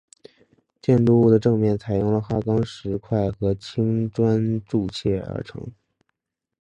[0.81, 5.71] 建筑物的正面采用了花岗石块和青砖筑砌而成。